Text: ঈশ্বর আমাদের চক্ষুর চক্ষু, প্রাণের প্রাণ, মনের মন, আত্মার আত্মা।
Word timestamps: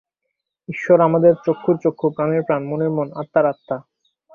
ঈশ্বর 0.69 0.97
আমাদের 1.01 1.33
চক্ষুর 1.45 1.75
চক্ষু, 1.83 2.07
প্রাণের 2.15 2.41
প্রাণ, 2.43 2.61
মনের 2.69 2.91
মন, 2.91 3.07
আত্মার 3.15 3.45
আত্মা। 3.45 3.77